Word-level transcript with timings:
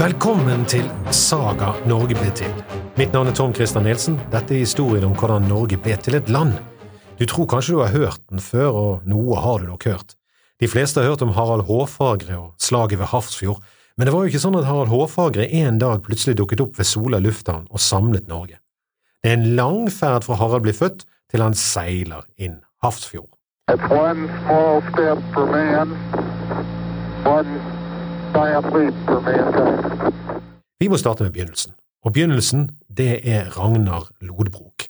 Velkommen 0.00 0.62
til 0.64 0.86
Saga 1.12 1.74
Norge 1.84 2.14
ble 2.16 2.30
til. 2.32 2.52
Mitt 2.96 3.12
navn 3.12 3.28
er 3.28 3.34
Tom 3.36 3.50
Christer 3.52 3.82
Nielsen. 3.84 4.14
Dette 4.32 4.54
er 4.56 4.62
historien 4.62 5.04
om 5.04 5.12
hvordan 5.12 5.44
Norge 5.44 5.76
ble 5.76 5.92
til 6.00 6.14
et 6.16 6.30
land. 6.32 6.54
Du 7.18 7.26
tror 7.28 7.44
kanskje 7.50 7.74
du 7.74 7.82
har 7.82 7.92
hørt 7.92 8.22
den 8.32 8.40
før, 8.40 8.70
og 8.70 9.02
noe 9.04 9.36
har 9.44 9.60
du 9.60 9.66
nok 9.68 9.84
hørt. 9.90 10.14
De 10.56 10.70
fleste 10.72 11.02
har 11.02 11.10
hørt 11.12 11.20
om 11.26 11.34
Harald 11.36 11.66
Hårfagre 11.68 12.38
og 12.38 12.54
slaget 12.56 12.96
ved 13.02 13.10
Hafrsfjord, 13.12 13.60
men 13.98 14.08
det 14.08 14.14
var 14.14 14.24
jo 14.24 14.32
ikke 14.32 14.40
sånn 14.46 14.56
at 14.56 14.64
Harald 14.70 14.88
Hårfagre 14.88 15.50
en 15.60 15.82
dag 15.82 16.00
plutselig 16.06 16.38
dukket 16.40 16.64
opp 16.64 16.80
ved 16.80 16.88
Sola 16.88 17.20
lufthavn 17.20 17.68
og 17.68 17.84
samlet 17.84 18.24
Norge. 18.30 18.56
Det 19.20 19.34
er 19.34 19.36
en 19.36 19.50
lang 19.60 19.92
ferd 19.92 20.24
fra 20.24 20.40
Harald 20.40 20.64
blir 20.64 20.78
født 20.80 21.04
til 21.28 21.44
han 21.44 21.52
seiler 21.52 22.24
inn 22.40 22.62
Hafrsfjord. 22.80 23.28
It's 23.68 23.92
one 23.92 24.32
small 24.40 24.80
step 24.94 25.20
for 25.36 25.44
man, 25.52 25.92
one 27.28 27.79
Vi 30.80 30.88
må 30.88 30.96
starte 30.96 31.26
med 31.26 31.32
begynnelsen, 31.34 31.74
og 32.04 32.14
begynnelsen 32.16 32.70
det 32.88 33.20
er 33.28 33.50
Ragnar 33.52 34.08
Lodbrok. 34.24 34.86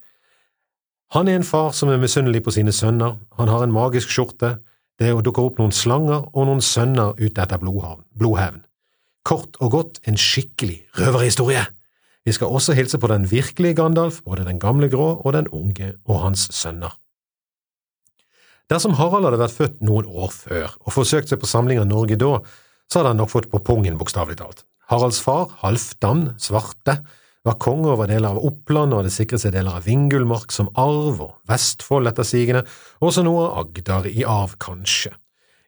Han 1.11 1.29
er 1.29 1.41
en 1.41 1.47
far 1.47 1.73
som 1.75 1.91
er 1.91 1.99
misunnelig 1.99 2.45
på 2.47 2.55
sine 2.55 2.73
sønner, 2.73 3.17
han 3.39 3.51
har 3.51 3.65
en 3.65 3.75
magisk 3.75 4.13
skjorte, 4.15 4.61
det 5.01 5.11
dukker 5.25 5.49
opp 5.49 5.59
noen 5.59 5.75
slanger 5.75 6.29
og 6.31 6.47
noen 6.47 6.63
sønner 6.63 7.17
ute 7.19 7.43
etter 7.43 7.59
blodhevn. 7.59 8.63
Kort 9.27 9.59
og 9.59 9.75
godt 9.75 10.01
en 10.07 10.17
skikkelig 10.21 10.85
røverhistorie. 11.01 11.67
Vi 12.25 12.33
skal 12.37 12.55
også 12.55 12.77
hilse 12.79 12.99
på 13.03 13.11
den 13.11 13.27
virkelige 13.31 13.75
Gandalf, 13.75 14.23
både 14.23 14.47
den 14.47 14.61
gamle 14.61 14.89
grå 14.93 15.17
og 15.25 15.33
den 15.33 15.49
unge 15.49 15.95
og 16.05 16.23
hans 16.23 16.47
sønner. 16.55 16.95
Dersom 18.71 18.95
Harald 18.95 19.27
hadde 19.27 19.41
vært 19.41 19.57
født 19.57 19.81
noen 19.83 20.07
år 20.07 20.31
før 20.31 20.75
og 20.85 20.93
forsøkt 20.95 21.33
seg 21.33 21.41
på 21.43 21.51
samling 21.51 21.81
av 21.83 21.89
Norge 21.91 22.21
da, 22.21 22.37
så 22.91 23.01
hadde 23.01 23.15
han 23.15 23.23
nok 23.23 23.33
fått 23.33 23.49
på 23.53 23.63
pungen, 23.65 23.99
bokstavelig 24.01 24.41
talt. 24.41 24.65
Haralds 24.91 25.21
far, 25.23 25.49
Halvdan 25.63 26.33
Svarte, 26.43 26.99
var 27.47 27.57
konge 27.63 27.89
over 27.95 28.11
deler 28.11 28.35
av 28.35 28.43
Oppland 28.45 28.93
og 28.93 29.01
hadde 29.01 29.15
sikret 29.15 29.41
seg 29.41 29.55
deler 29.55 29.79
av 29.79 29.87
Vingulmark 29.87 30.53
som 30.53 30.69
arv, 30.79 31.23
og 31.25 31.37
Vestfold 31.49 32.11
etter 32.11 32.27
sigende, 32.27 32.65
og 33.01 33.13
også 33.13 33.25
noe 33.25 33.47
av 33.47 33.63
Agder 33.63 34.11
i 34.11 34.27
arv, 34.29 34.59
kanskje. 34.61 35.15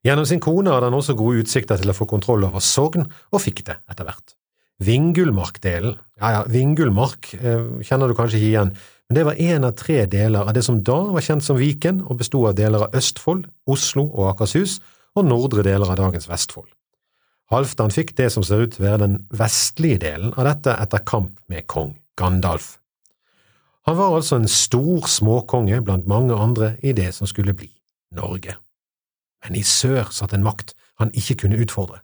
Gjennom 0.02 0.26
sin 0.26 0.42
kone 0.42 0.72
hadde 0.74 0.90
han 0.90 0.98
også 0.98 1.14
gode 1.16 1.44
utsikter 1.44 1.78
til 1.78 1.92
å 1.92 1.96
få 1.96 2.08
kontroll 2.10 2.44
over 2.48 2.64
Sogn, 2.64 3.06
og 3.06 3.44
fikk 3.44 3.62
det 3.70 3.78
etter 3.90 4.08
hvert. 4.08 4.34
Vingulmark-delen, 4.82 5.94
ja 6.18 6.32
ja, 6.34 6.42
Vingulmark 6.50 7.30
eh, 7.38 7.68
kjenner 7.86 8.10
du 8.10 8.16
kanskje 8.18 8.40
ikke 8.40 8.50
igjen, 8.50 8.74
men 9.06 9.18
det 9.18 9.26
var 9.28 9.38
én 9.38 9.66
av 9.68 9.76
tre 9.78 10.02
deler 10.10 10.42
av 10.42 10.56
det 10.56 10.64
som 10.66 10.82
da 10.82 10.98
var 11.14 11.24
kjent 11.24 11.46
som 11.46 11.60
Viken, 11.60 12.02
og 12.08 12.18
besto 12.18 12.42
av 12.50 12.58
deler 12.58 12.88
av 12.88 12.98
Østfold, 12.98 13.46
Oslo 13.70 14.08
og 14.10 14.32
Akershus, 14.34 14.80
og 15.14 15.28
nordre 15.28 15.62
deler 15.64 15.86
av 15.86 16.00
dagens 16.00 16.26
Vestfold. 16.26 16.70
Halvdan 17.52 17.92
fikk 17.92 18.14
det 18.16 18.30
som 18.32 18.44
ser 18.46 18.64
ut 18.64 18.72
til 18.72 18.80
å 18.80 18.86
være 18.86 19.02
den 19.04 19.16
vestlige 19.36 20.00
delen 20.06 20.32
av 20.40 20.46
dette 20.48 20.72
etter 20.72 21.02
kamp 21.04 21.34
med 21.52 21.66
kong 21.68 21.98
Gandalf. 22.16 22.78
Han 23.84 23.98
var 23.98 24.14
altså 24.16 24.38
en 24.38 24.48
stor 24.48 25.08
småkonge 25.10 25.82
blant 25.84 26.08
mange 26.08 26.36
andre 26.38 26.76
i 26.80 26.94
det 26.96 27.10
som 27.16 27.28
skulle 27.28 27.52
bli 27.56 27.68
Norge. 28.16 28.54
Men 29.44 29.58
i 29.58 29.64
sør 29.66 30.08
satt 30.14 30.32
en 30.32 30.46
makt 30.46 30.72
han 31.02 31.12
ikke 31.18 31.42
kunne 31.42 31.60
utfordre. 31.60 32.00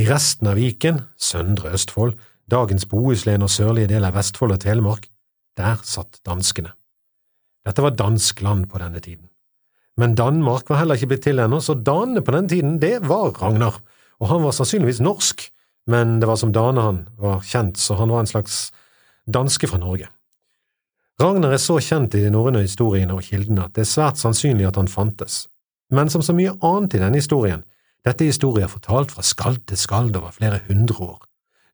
I 0.00 0.06
resten 0.08 0.48
av 0.48 0.56
Viken, 0.56 1.02
søndre 1.18 1.74
Østfold, 1.76 2.14
dagens 2.48 2.86
Bohuslän 2.88 3.44
og 3.44 3.52
sørlige 3.52 3.90
del 3.90 4.06
av 4.06 4.16
Vestfold 4.16 4.54
og 4.54 4.62
Telemark, 4.64 5.10
der 5.58 5.82
satt 5.84 6.22
danskene. 6.24 6.72
Dette 7.66 7.84
var 7.84 7.98
dansk 7.98 8.40
land 8.40 8.70
på 8.70 8.80
denne 8.80 9.02
tiden. 9.04 9.26
Men 10.00 10.16
Danmark 10.16 10.70
var 10.70 10.80
heller 10.80 10.96
ikke 10.96 11.10
blitt 11.12 11.26
til 11.26 11.42
ennå, 11.42 11.58
så 11.60 11.74
danene 11.76 12.22
på 12.24 12.32
den 12.32 12.48
tiden, 12.48 12.78
det 12.80 13.02
var 13.04 13.34
Ragnar, 13.42 13.82
og 14.20 14.28
han 14.28 14.44
var 14.44 14.54
sannsynligvis 14.56 15.02
norsk, 15.04 15.46
men 15.90 16.18
det 16.20 16.28
var 16.28 16.38
som 16.40 16.52
dane 16.52 16.84
han 16.84 17.04
var 17.18 17.40
kjent, 17.46 17.80
så 17.80 17.96
han 17.98 18.12
var 18.12 18.22
en 18.22 18.30
slags 18.30 18.68
danske 19.26 19.68
fra 19.70 19.80
Norge. 19.80 20.10
Ragnar 21.20 21.52
er 21.52 21.60
så 21.60 21.76
kjent 21.84 22.14
i 22.16 22.22
de 22.24 22.30
norrøne 22.32 22.62
historiene 22.64 23.16
og 23.16 23.26
kildene 23.26 23.66
at 23.66 23.74
det 23.76 23.84
er 23.84 23.90
svært 23.90 24.20
sannsynlig 24.20 24.68
at 24.68 24.78
han 24.80 24.88
fantes, 24.88 25.46
men 25.92 26.08
som 26.12 26.22
så 26.24 26.32
mye 26.36 26.54
annet 26.64 26.96
i 26.96 27.02
denne 27.02 27.20
historien, 27.20 27.64
dette 28.06 28.24
er 28.24 28.32
historier 28.32 28.70
fortalt 28.72 29.12
fra 29.12 29.24
skald 29.26 29.60
til 29.68 29.76
skald 29.76 30.14
over 30.16 30.32
flere 30.32 30.62
hundre 30.68 30.96
år. 31.04 31.18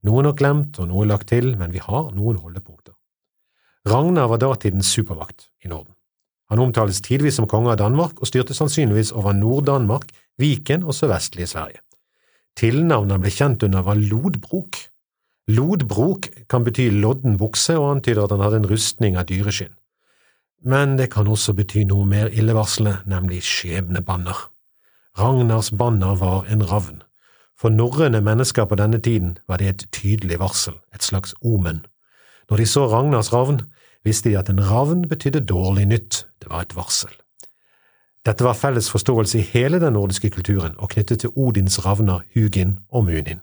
Noen 0.07 0.27
har 0.27 0.39
glemt 0.39 0.79
og 0.83 0.91
noe 0.91 1.07
lagt 1.07 1.29
til, 1.31 1.53
men 1.59 1.75
vi 1.75 1.83
har 1.83 2.11
noen 2.15 2.41
holdepunkter. 2.43 2.95
Ragnar 3.87 4.27
var 4.33 4.43
datidens 4.43 4.91
supervakt 4.91 5.49
i 5.63 5.71
Norden. 5.71 5.95
Han 6.51 6.63
omtales 6.63 7.01
tidvis 7.03 7.39
som 7.39 7.47
konge 7.51 7.71
av 7.73 7.79
Danmark 7.79 8.19
og 8.19 8.31
styrte 8.31 8.55
sannsynligvis 8.55 9.13
over 9.15 9.35
Nord-Danmark, 9.35 10.11
Viken 10.39 10.83
og 10.87 10.95
sørvestlige 10.95 11.51
Sverige. 11.51 11.86
Tilnavnet 12.57 13.21
ble 13.21 13.33
kjent 13.33 13.65
under 13.67 13.85
var 13.85 13.99
Lodbrok. 14.01 14.79
Lodbrok 15.53 16.31
kan 16.51 16.65
bety 16.67 16.89
lodden 16.91 17.37
bukse 17.39 17.77
og 17.79 17.91
antyder 17.99 18.25
at 18.25 18.33
han 18.35 18.43
hadde 18.43 18.63
en 18.63 18.71
rustning 18.71 19.19
av 19.21 19.29
dyreskinn. 19.29 19.75
Men 20.65 20.97
det 20.97 21.11
kan 21.13 21.29
også 21.29 21.53
bety 21.55 21.85
noe 21.87 22.07
mer 22.09 22.33
illevarslende, 22.33 23.05
nemlig 23.07 23.43
skjebnebanner. 23.45 24.39
Ragnars 25.17 25.71
banner 25.71 26.17
var 26.17 26.49
en 26.51 26.65
ravn. 26.67 27.03
For 27.57 27.73
norrøne 27.73 28.21
mennesker 28.25 28.67
på 28.69 28.77
denne 28.81 28.99
tiden 29.01 29.37
var 29.49 29.61
det 29.61 29.69
et 29.69 29.85
tydelig 29.93 30.41
varsel, 30.41 30.77
et 30.93 31.05
slags 31.05 31.37
omen. 31.41 31.85
Når 32.51 32.61
de 32.61 32.67
så 32.69 32.87
Ragnars 32.91 33.33
ravn, 33.33 33.63
visste 34.05 34.31
de 34.31 34.39
at 34.41 34.51
en 34.53 34.61
ravn 34.65 35.07
betydde 35.09 35.47
dårlig 35.49 35.87
nytt, 35.93 36.25
det 36.43 36.51
var 36.51 36.67
et 36.67 36.77
varsel. 36.77 37.13
Dette 38.27 38.43
var 38.43 38.59
felles 38.59 38.89
forståelse 38.91 39.39
i 39.39 39.45
hele 39.53 39.79
den 39.79 39.95
nordiske 39.95 40.33
kulturen 40.35 40.75
og 40.83 40.91
knyttet 40.97 41.23
til 41.23 41.35
Odins 41.39 41.79
ravner 41.85 42.25
Hugin 42.35 42.79
og 42.91 43.05
Munin. 43.07 43.43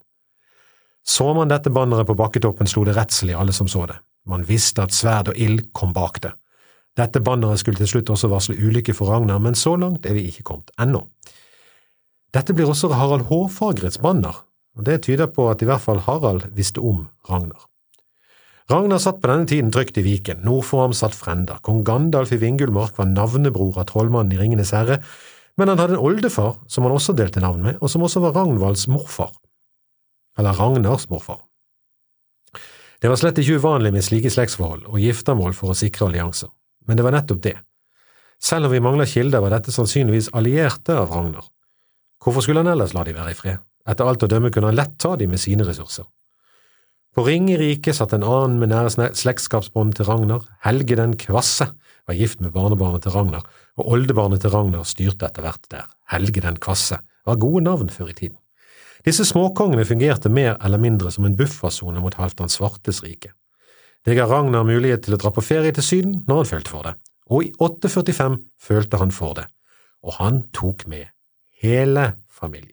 Så 1.07 1.29
man 1.35 1.51
dette 1.51 1.71
banneret 1.71 2.07
på 2.07 2.15
bakketoppen, 2.19 2.67
slo 2.67 2.83
det 2.87 2.97
redsel 2.97 3.31
i 3.31 3.37
alle 3.37 3.55
som 3.55 3.67
så 3.67 3.85
det. 3.87 3.97
Man 4.27 4.43
visste 4.47 4.83
at 4.83 4.95
sverd 4.95 5.31
og 5.31 5.39
ild 5.39 5.65
kom 5.75 5.93
bak 5.95 6.19
det. 6.23 6.31
Dette 6.99 7.23
banneret 7.23 7.59
skulle 7.59 7.79
til 7.79 7.89
slutt 7.89 8.11
også 8.13 8.29
varsle 8.31 8.55
ulykke 8.59 8.93
for 8.95 9.11
Ragnar, 9.11 9.39
men 9.39 9.55
så 9.55 9.75
langt 9.79 10.05
er 10.05 10.15
vi 10.17 10.27
ikke 10.29 10.45
kommet 10.51 10.71
ennå. 10.79 11.01
Dette 12.33 12.53
blir 12.53 12.69
også 12.69 12.91
Harald 12.93 13.27
Hårfagrets 13.29 13.99
banner, 14.03 14.43
og 14.77 14.85
det 14.85 15.03
tyder 15.07 15.31
på 15.31 15.49
at 15.51 15.61
i 15.61 15.69
hvert 15.69 15.81
fall 15.81 16.03
Harald 16.05 16.49
visste 16.55 16.81
om 16.81 17.07
Ragnar. 17.29 17.69
Ragnar 18.71 19.01
satt 19.03 19.19
på 19.19 19.27
denne 19.27 19.47
tiden 19.49 19.71
trygt 19.75 19.97
i 19.99 20.05
Viken, 20.05 20.39
nord 20.47 20.63
for 20.63 20.85
ham 20.85 20.93
satt 20.95 21.15
Frenda, 21.17 21.57
kong 21.65 21.81
Gandalf 21.83 22.31
i 22.31 22.39
Vingulmark 22.39 22.95
var 22.97 23.09
navnebror 23.11 23.81
av 23.81 23.89
trollmannen 23.89 24.31
i 24.37 24.39
Ringenes 24.39 24.71
herre, 24.75 25.01
men 25.59 25.69
han 25.69 25.81
hadde 25.81 25.97
en 25.97 26.05
oldefar 26.07 26.55
som 26.71 26.87
han 26.87 26.95
også 26.95 27.15
delte 27.17 27.43
navn 27.43 27.65
med, 27.65 27.81
og 27.83 27.91
som 27.91 28.05
også 28.07 28.23
var 28.23 28.37
Ragnvalds 28.37 28.87
morfar, 28.87 29.33
eller 30.39 30.55
Ragnars 30.55 31.09
morfar. 31.11 31.41
Det 33.03 33.11
var 33.11 33.19
slett 33.19 33.41
ikke 33.43 33.59
uvanlig 33.59 33.91
med 33.91 34.05
slike 34.05 34.31
slektsforhold 34.31 34.87
og 34.87 35.01
giftermål 35.03 35.51
for 35.57 35.73
å 35.73 35.77
sikre 35.77 36.07
allianser, 36.07 36.47
men 36.87 36.95
det 36.95 37.03
var 37.03 37.17
nettopp 37.17 37.43
det. 37.43 37.57
Selv 38.43 38.69
om 38.69 38.71
vi 38.71 38.79
mangler 38.83 39.07
kilder, 39.07 39.43
var 39.43 39.51
dette 39.57 39.75
sannsynligvis 39.75 40.31
allierte 40.35 40.95
av 40.95 41.11
Ragnar. 41.11 41.45
Hvorfor 42.23 42.43
skulle 42.43 42.63
han 42.63 42.71
ellers 42.71 42.95
la 42.95 43.03
de 43.03 43.15
være 43.15 43.35
i 43.35 43.37
fred? 43.37 43.59
Etter 43.87 44.07
alt 44.07 44.23
å 44.23 44.31
dømme 44.31 44.51
kunne 44.55 44.71
han 44.71 44.79
lett 44.79 44.95
ta 44.99 45.17
de 45.19 45.27
med 45.27 45.41
sine 45.43 45.67
ressurser. 45.67 46.07
På 47.13 47.21
Ringerike 47.27 47.93
satt 47.93 48.15
en 48.15 48.23
annen 48.25 48.55
med 48.57 48.71
nære 48.71 49.11
slektskapsbånd 49.13 49.93
til 49.99 50.07
Ragnar, 50.07 50.47
Helge 50.65 50.95
den 50.97 51.13
kvasse, 51.21 51.67
var 52.09 52.17
gift 52.17 52.41
med 52.41 52.55
barnebarnet 52.55 53.05
til 53.05 53.13
Ragnar, 53.13 53.45
og 53.77 53.91
oldebarnet 53.93 54.41
til 54.41 54.49
Ragnar 54.49 54.87
styrte 54.89 55.29
etter 55.29 55.45
hvert 55.45 55.69
der. 55.69 55.85
Helge 56.09 56.41
den 56.41 56.57
kvasse 56.57 56.97
var 57.29 57.37
gode 57.37 57.61
navn 57.67 57.93
før 57.93 58.09
i 58.09 58.17
tiden. 58.17 58.39
Disse 59.05 59.27
småkongene 59.29 59.85
fungerte 59.85 60.31
mer 60.33 60.57
eller 60.63 60.81
mindre 60.81 61.11
som 61.13 61.29
en 61.29 61.37
buffersone 61.37 62.01
mot 62.01 62.17
Halvdan 62.17 62.49
Svartes 62.49 63.03
rike. 63.05 63.35
Det 64.03 64.17
ga 64.17 64.25
Ragnar 64.25 64.65
mulighet 64.65 65.05
til 65.05 65.13
å 65.13 65.21
dra 65.21 65.29
på 65.35 65.45
ferie 65.45 65.75
til 65.75 65.85
Syden 65.85 66.23
når 66.25 66.41
han 66.41 66.49
følte 66.49 66.73
for 66.73 66.89
det, 66.89 66.95
og 67.29 67.45
i 67.45 67.53
845 67.61 68.39
følte 68.57 68.99
han 69.03 69.13
for 69.13 69.37
det, 69.37 69.45
og 70.01 70.17
han 70.17 70.47
tok 70.49 70.87
med 70.89 71.13
hele 71.61 72.15
familien. 72.25 72.72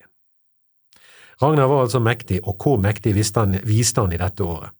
Ragnar 1.40 1.70
var 1.70 1.86
altså 1.86 2.00
mektig, 2.04 2.42
og 2.44 2.60
hvor 2.60 2.76
mektig 2.80 3.14
viste 3.16 3.40
han, 3.40 3.56
viste 3.64 4.02
han 4.02 4.12
i 4.12 4.20
dette 4.20 4.44
året. 4.44 4.74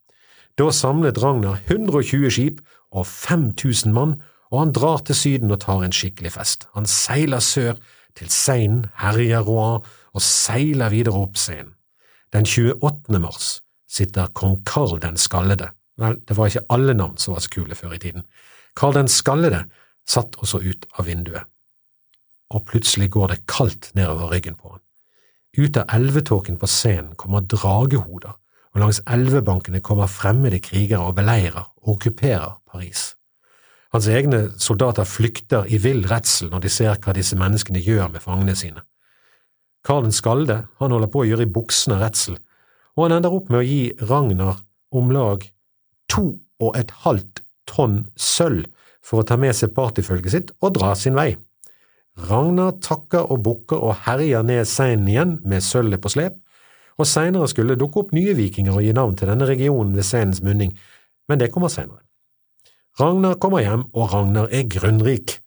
Da 0.61 0.69
samlet 0.75 1.21
Ragnar 1.23 1.63
120 1.65 2.29
skip 2.35 2.61
og 2.93 3.07
5000 3.07 3.95
mann, 3.97 4.19
og 4.51 4.59
han 4.65 4.75
drar 4.77 5.01
til 5.07 5.17
Syden 5.17 5.55
og 5.55 5.63
tar 5.63 5.85
en 5.87 5.95
skikkelig 5.95 6.35
fest. 6.35 6.67
Han 6.75 6.89
seiler 6.91 7.41
sør 7.41 7.79
til 8.19 8.29
Seinen, 8.35 8.89
herjer 8.99 9.47
Rouen 9.47 9.87
og 10.13 10.25
seiler 10.25 10.93
videre 10.93 11.23
opp 11.23 11.39
Seinen. 11.41 11.77
Den 12.35 12.47
28. 12.47 13.19
mars 13.23 13.61
sitter 13.91 14.29
kong 14.37 14.61
Karl 14.67 15.01
den 15.03 15.17
skallede, 15.19 15.71
vel, 15.99 16.21
det 16.29 16.37
var 16.37 16.51
ikke 16.51 16.67
alle 16.71 16.95
navn 16.95 17.17
som 17.19 17.35
var 17.35 17.43
så 17.43 17.51
kule 17.51 17.75
før 17.75 17.97
i 17.97 18.03
tiden, 18.03 18.27
Karl 18.79 18.95
den 18.95 19.11
skallede 19.11 19.65
satt 20.07 20.37
også 20.39 20.61
ut 20.63 20.87
av 20.99 21.09
vinduet, 21.11 21.49
og 22.55 22.67
plutselig 22.69 23.11
går 23.17 23.33
det 23.33 23.41
kaldt 23.51 23.91
nedover 23.99 24.31
ryggen 24.31 24.55
på 24.59 24.77
han. 24.77 24.83
Ut 25.59 25.77
av 25.77 25.89
elvetåken 25.91 26.59
på 26.59 26.69
scenen 26.71 27.17
kommer 27.19 27.43
dragehoder, 27.43 28.37
og 28.71 28.83
langs 28.83 29.01
elvebankene 29.11 29.81
kommer 29.83 30.11
fremmede 30.11 30.61
krigere 30.63 31.03
og 31.09 31.17
beleirer 31.19 31.65
og 31.83 31.97
okkuperer 31.97 32.61
Paris. 32.71 33.17
Hans 33.91 34.07
egne 34.07 34.45
soldater 34.63 35.09
flykter 35.09 35.67
i 35.67 35.81
vill 35.83 36.05
redsel 36.07 36.53
når 36.53 36.63
de 36.63 36.71
ser 36.71 37.01
hva 37.03 37.15
disse 37.17 37.39
menneskene 37.39 37.83
gjør 37.83 38.13
med 38.13 38.23
fangene 38.23 38.55
sine. 38.55 38.85
Karl 39.83 40.05
den 40.07 40.15
skalde 40.15 40.61
han 40.79 40.95
holder 40.95 41.11
på 41.11 41.25
å 41.25 41.27
gjøre 41.27 41.49
i 41.49 41.51
buksene 41.51 41.97
av 41.99 42.05
redsel, 42.05 42.37
og 42.95 43.09
han 43.09 43.17
ender 43.19 43.35
opp 43.35 43.51
med 43.51 43.63
å 43.63 43.67
gi 43.67 43.83
Ragnar 44.07 44.61
om 44.95 45.11
lag 45.11 45.43
to 46.11 46.37
og 46.61 46.77
et 46.79 46.93
halvt 47.03 47.43
tonn 47.67 48.05
sølv 48.15 48.69
for 49.03 49.23
å 49.23 49.27
ta 49.27 49.39
med 49.41 49.57
seg 49.57 49.75
partyfølget 49.75 50.35
sitt 50.35 50.53
og 50.61 50.77
dra 50.77 50.93
sin 50.95 51.17
vei. 51.19 51.33
Ragnar 52.19 52.77
takker 52.83 53.31
og 53.31 53.43
bukker 53.45 53.81
og 53.81 53.95
herjer 54.07 54.43
ned 54.47 54.67
seinen 54.69 55.09
igjen 55.09 55.37
med 55.47 55.65
sølvet 55.65 56.03
på 56.03 56.13
slep, 56.13 56.39
og 57.01 57.09
seinere 57.09 57.49
skulle 57.49 57.79
dukke 57.81 58.03
opp 58.03 58.11
nye 58.13 58.35
vikinger 58.37 58.77
og 58.77 58.85
gi 58.85 58.93
navn 58.97 59.17
til 59.17 59.31
denne 59.31 59.49
regionen 59.49 59.95
ved 59.97 60.05
seinens 60.05 60.43
munning, 60.45 60.75
men 61.31 61.41
det 61.41 61.53
kommer 61.55 61.73
seinere. 61.73 62.03
Ragnar 63.01 63.39
kommer 63.41 63.63
hjem, 63.65 63.87
og 63.95 64.13
Ragnar 64.13 64.51
er 64.53 64.67
grunnrik. 64.69 65.39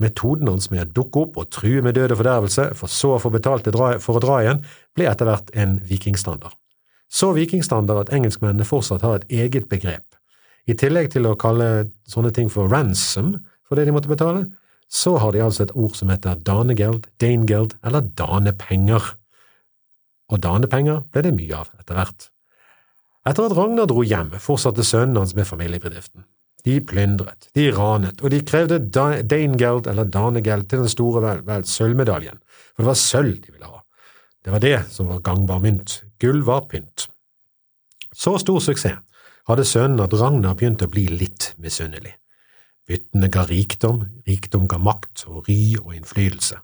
Metoden 0.00 0.48
hans 0.48 0.70
med 0.72 0.84
å 0.84 0.92
dukke 1.00 1.24
opp 1.24 1.40
og 1.40 1.50
true 1.52 1.82
med 1.84 1.96
død 1.98 2.14
og 2.14 2.20
fordervelse, 2.22 2.68
for 2.78 2.92
så 2.92 3.16
å 3.16 3.20
få 3.20 3.32
betalt 3.34 3.66
for 4.04 4.16
å 4.16 4.22
dra 4.22 4.38
igjen, 4.44 4.62
ble 4.96 5.08
etter 5.10 5.28
hvert 5.28 5.50
en 5.58 5.78
vikingstandard. 5.88 6.54
Så 7.10 7.32
vikingstandard 7.34 8.06
at 8.06 8.14
engelskmennene 8.14 8.68
fortsatt 8.68 9.02
har 9.02 9.18
et 9.18 9.32
eget 9.42 9.66
begrep. 9.68 10.06
I 10.70 10.76
tillegg 10.78 11.10
til 11.10 11.26
å 11.26 11.36
kalle 11.40 11.90
sånne 12.08 12.30
ting 12.36 12.52
for 12.52 12.70
ransom 12.70 13.34
for 13.66 13.78
det 13.78 13.88
de 13.88 13.94
måtte 13.96 14.10
betale, 14.10 14.46
så 14.90 15.14
har 15.22 15.32
de 15.32 15.44
altså 15.44 15.64
et 15.64 15.76
ord 15.78 15.94
som 15.94 16.10
heter 16.10 16.40
danegeld, 16.46 17.06
danegeld 17.22 17.76
eller 17.86 18.08
danepenger. 18.18 19.14
Og 20.30 20.42
danepenger 20.42 21.04
ble 21.12 21.22
det 21.26 21.34
mye 21.36 21.62
av 21.62 21.70
etter 21.78 21.98
hvert. 21.98 22.28
Etter 23.28 23.46
at 23.46 23.54
Ragnar 23.54 23.86
dro 23.90 24.02
hjem, 24.02 24.32
fortsatte 24.42 24.84
sønnen 24.86 25.20
hans 25.20 25.36
med 25.38 25.46
familiebedriften. 25.46 26.24
De 26.66 26.76
plyndret, 26.84 27.48
de 27.56 27.70
ranet, 27.72 28.20
og 28.20 28.32
de 28.34 28.40
krevde 28.44 28.80
Danegeld 28.92 29.86
eller 29.88 30.08
Danegeld 30.08 30.68
til 30.68 30.82
den 30.82 30.92
store 30.92 31.22
vel, 31.24 31.44
vel, 31.46 31.64
sølvmedaljen, 31.64 32.40
for 32.74 32.82
det 32.82 32.90
var 32.90 32.98
sølv 33.00 33.38
de 33.40 33.54
ville 33.54 33.70
ha. 33.70 33.80
Det 34.44 34.52
var 34.52 34.64
det 34.64 34.76
som 34.92 35.08
var 35.08 35.22
gangbar 35.24 35.60
mynt, 35.62 36.00
gull 36.20 36.42
var 36.44 36.66
pynt. 36.68 37.06
Så 38.12 38.36
stor 38.42 38.60
suksess 38.60 39.00
hadde 39.48 39.66
sønnen 39.66 40.02
at 40.04 40.14
Ragnar 40.14 40.56
begynte 40.58 40.88
å 40.88 40.92
bli 40.92 41.06
litt 41.08 41.52
misunnelig. 41.60 42.19
Byttene 42.90 43.28
ga 43.30 43.44
rikdom, 43.46 44.00
rikdom 44.26 44.64
ga 44.66 44.80
makt 44.82 45.22
og 45.30 45.46
ry 45.46 45.76
og 45.78 45.92
innflytelse. 45.94 46.56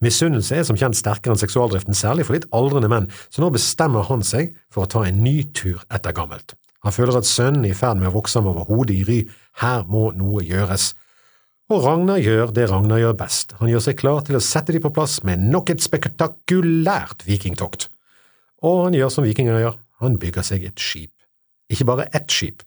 Misunnelse 0.00 0.54
er 0.56 0.64
som 0.64 0.78
kjent 0.78 0.96
sterkere 0.96 1.34
enn 1.34 1.40
seksualdriften, 1.40 1.96
særlig 1.96 2.24
for 2.24 2.36
litt 2.38 2.46
aldrende 2.56 2.88
menn, 2.88 3.08
så 3.28 3.42
nå 3.42 3.50
bestemmer 3.52 4.06
han 4.08 4.22
seg 4.24 4.54
for 4.72 4.86
å 4.86 4.88
ta 4.88 5.02
en 5.04 5.18
ny 5.20 5.42
tur 5.58 5.82
etter 5.92 6.14
gammelt. 6.16 6.54
Han 6.86 6.94
føler 6.94 7.18
at 7.18 7.28
sønnen 7.28 7.66
er 7.66 7.74
i 7.74 7.76
ferd 7.76 7.98
med 8.00 8.12
å 8.12 8.14
vokse 8.14 8.38
ham 8.38 8.48
over 8.48 8.64
hodet 8.70 8.96
i 8.96 9.04
ry, 9.04 9.18
her 9.60 9.84
må 9.90 10.06
noe 10.16 10.44
gjøres. 10.46 10.92
Og 11.68 11.82
Ragnar 11.84 12.22
gjør 12.22 12.54
det 12.56 12.68
Ragnar 12.70 13.02
gjør 13.02 13.18
best, 13.18 13.52
han 13.58 13.68
gjør 13.68 13.84
seg 13.90 13.98
klar 14.00 14.22
til 14.24 14.38
å 14.38 14.44
sette 14.44 14.72
de 14.72 14.80
på 14.80 14.94
plass 14.94 15.18
med 15.26 15.42
nok 15.52 15.74
et 15.74 15.84
spektakulært 15.84 17.26
vikingtokt. 17.28 17.90
Og 18.64 18.86
han 18.86 18.96
gjør 18.96 19.12
som 19.12 19.26
vikinger 19.26 19.60
gjør, 19.60 19.76
han 20.00 20.16
bygger 20.22 20.46
seg 20.46 20.64
et 20.70 20.80
skip. 20.80 21.12
Ikke 21.68 21.90
bare 21.90 22.08
ett 22.16 22.30
skip, 22.32 22.62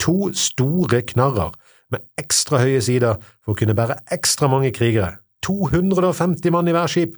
to 0.00 0.30
store 0.32 1.02
knarrer 1.10 1.52
med 1.92 2.04
ekstra 2.20 2.60
høye 2.62 2.80
sider 2.84 3.18
for 3.44 3.54
å 3.54 3.58
kunne 3.58 3.76
bære 3.78 4.00
ekstra 4.14 4.50
mange 4.50 4.72
krigere, 4.76 5.18
250 5.46 6.52
mann 6.54 6.68
i 6.68 6.74
hver 6.76 6.90
skip. 6.90 7.14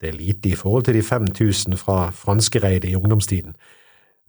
Det 0.00 0.10
er 0.10 0.18
lite 0.18 0.52
i 0.52 0.58
forhold 0.58 0.86
til 0.86 0.98
de 0.98 1.02
5000 1.02 1.78
fra 1.80 2.10
franskereidet 2.14 2.90
i 2.90 2.96
ungdomstiden, 2.98 3.56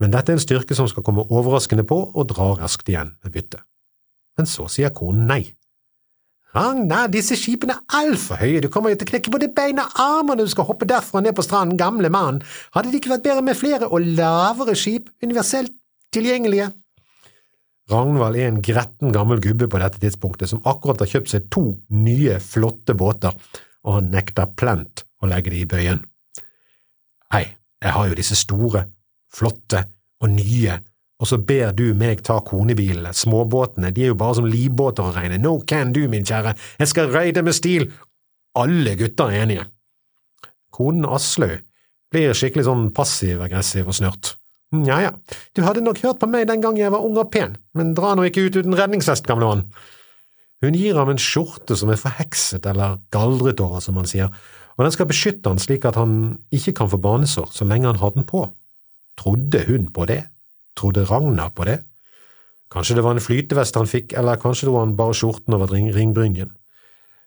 men 0.00 0.14
dette 0.14 0.32
er 0.32 0.38
en 0.38 0.42
styrke 0.42 0.76
som 0.78 0.88
skal 0.88 1.04
komme 1.06 1.26
overraskende 1.26 1.84
på 1.86 1.98
og 2.14 2.28
dra 2.30 2.52
raskt 2.60 2.88
igjen 2.88 3.16
med 3.24 3.34
bytte. 3.34 3.60
Men 4.38 4.46
så 4.46 4.68
sier 4.70 4.94
konen 4.94 5.26
nei. 5.26 5.42
Ragnar, 6.56 7.10
disse 7.12 7.36
skipene 7.36 7.74
er 7.76 7.98
altfor 7.98 8.38
høye, 8.40 8.62
du 8.64 8.70
kommer 8.72 8.94
jo 8.94 8.98
til 8.98 9.08
å 9.08 9.10
knekke 9.10 9.32
både 9.34 9.50
bein 9.52 9.82
og 9.82 9.98
armer 10.00 10.38
når 10.38 10.48
du 10.48 10.52
skal 10.54 10.68
hoppe 10.70 10.88
derfra 10.88 11.20
ned 11.20 11.36
på 11.36 11.44
stranden, 11.44 11.76
gamle 11.76 12.08
mann, 12.08 12.40
hadde 12.72 12.88
det 12.88 13.02
ikke 13.02 13.12
vært 13.12 13.26
bedre 13.26 13.44
med 13.44 13.58
flere 13.58 13.90
og 13.90 14.06
lavere 14.16 14.76
skip, 14.78 15.10
universelt 15.22 15.74
tilgjengelige? 16.14 16.70
Ragnvald 17.88 18.36
er 18.36 18.50
en 18.50 18.60
gretten 18.64 19.14
gammel 19.14 19.40
gubbe 19.40 19.68
på 19.70 19.80
dette 19.80 20.00
tidspunktet 20.02 20.50
som 20.50 20.60
akkurat 20.68 21.00
har 21.00 21.08
kjøpt 21.08 21.32
seg 21.32 21.46
to 21.52 21.64
nye, 21.96 22.36
flotte 22.44 22.96
båter, 22.98 23.32
og 23.86 23.98
han 23.98 24.10
nekter 24.12 24.50
plent 24.58 25.06
å 25.22 25.30
legge 25.30 25.54
de 25.54 25.62
i 25.62 25.68
bøyen. 25.68 26.02
Hei, 27.32 27.46
jeg 27.80 27.94
har 27.96 28.08
jo 28.10 28.18
disse 28.18 28.36
store, 28.36 28.84
flotte 29.32 29.86
og 30.20 30.32
nye, 30.34 30.76
og 31.18 31.30
så 31.30 31.38
ber 31.42 31.72
du 31.76 31.86
meg 31.98 32.20
ta 32.26 32.38
konebilene, 32.44 33.14
småbåtene, 33.16 33.90
de 33.94 34.04
er 34.04 34.12
jo 34.12 34.18
bare 34.20 34.38
som 34.38 34.48
livbåter 34.48 35.08
å 35.08 35.14
regne, 35.16 35.40
no 35.40 35.56
can 35.66 35.94
do, 35.96 36.04
min 36.12 36.26
kjære, 36.28 36.54
jeg 36.82 36.92
skal 36.92 37.10
røyde 37.14 37.42
med 37.46 37.56
stil, 37.56 37.88
alle 38.58 38.94
gutter 39.00 39.32
er 39.32 39.46
enige. 39.46 39.64
Konen 40.74 41.08
Aslaug 41.08 41.58
blir 42.12 42.36
skikkelig 42.36 42.68
sånn 42.68 42.90
passiv-aggressiv 42.94 43.88
og 43.88 43.96
snørt. 43.96 44.37
Ja 44.68 44.98
ja, 45.00 45.12
du 45.56 45.62
hadde 45.64 45.80
nok 45.80 46.02
hørt 46.04 46.18
på 46.20 46.28
meg 46.28 46.48
den 46.50 46.60
gang 46.60 46.76
jeg 46.76 46.92
var 46.92 47.04
ung 47.04 47.16
og 47.16 47.30
pen, 47.32 47.56
men 47.72 47.94
dra 47.96 48.12
nå 48.14 48.26
ikke 48.28 48.44
ut 48.48 48.58
uten 48.58 48.76
redningsvest, 48.76 49.24
gamle 49.28 49.48
mann. 49.48 49.64
Hun 50.60 50.76
gir 50.76 50.98
ham 50.98 51.08
en 51.08 51.20
skjorte 51.22 51.76
som 51.78 51.88
er 51.92 52.00
forhekset 52.00 52.66
eller 52.68 52.98
galdret 53.14 53.62
over, 53.64 53.80
som 53.80 53.96
han 53.96 54.08
sier, 54.10 54.28
og 54.76 54.84
den 54.84 54.92
skal 54.92 55.08
beskytte 55.08 55.48
han 55.48 55.62
slik 55.62 55.86
at 55.88 55.96
han 55.96 56.36
ikke 56.54 56.74
kan 56.82 56.90
få 56.92 57.00
banesår 57.00 57.48
så 57.54 57.64
lenge 57.64 57.88
han 57.88 58.00
har 58.02 58.12
den 58.14 58.28
på. 58.28 58.44
Trodde 59.18 59.64
hun 59.66 59.88
på 59.94 60.04
det? 60.10 60.24
Trodde 60.76 61.06
Ragnar 61.08 61.50
på 61.56 61.64
det? 61.66 61.80
Kanskje 62.70 62.98
det 62.98 63.04
var 63.06 63.16
en 63.16 63.24
flytevest 63.24 63.78
han 63.80 63.88
fikk, 63.88 64.12
eller 64.20 64.36
kanskje 64.36 64.68
dro 64.68 64.76
han 64.82 64.96
bare 64.98 65.16
skjorten 65.16 65.56
over 65.56 65.72
ringbrynjen. 65.72 66.52